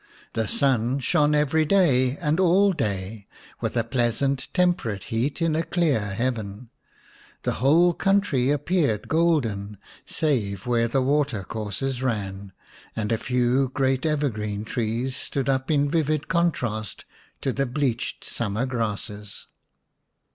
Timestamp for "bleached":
17.67-18.23